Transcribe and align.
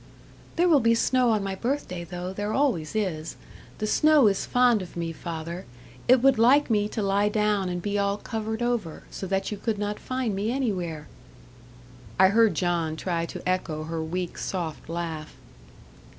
"There 0.55 0.67
will 0.67 0.79
be 0.79 0.95
snow 0.95 1.29
on 1.29 1.43
my 1.43 1.53
birthday, 1.53 2.03
though. 2.03 2.33
There 2.33 2.51
always 2.53 2.95
is. 2.95 3.35
The 3.77 3.85
snow 3.85 4.25
is 4.25 4.47
fond 4.47 4.81
of 4.81 4.97
me, 4.97 5.11
father. 5.11 5.65
It 6.07 6.23
would 6.23 6.39
like 6.39 6.71
me 6.71 6.89
to 6.89 7.03
lie 7.03 7.29
down 7.29 7.69
and 7.69 7.83
be 7.83 7.99
all 7.99 8.17
covered 8.17 8.63
over, 8.63 9.03
so 9.11 9.27
that 9.27 9.51
you 9.51 9.57
could 9.57 9.77
not 9.77 9.99
find 9.99 10.35
me 10.35 10.51
anywhere." 10.51 11.07
I 12.19 12.29
heard 12.29 12.55
John 12.55 12.95
try 12.95 13.27
to 13.27 13.47
echo 13.47 13.83
her 13.83 14.01
weak, 14.03 14.39
soft 14.39 14.89
laugh. 14.89 15.35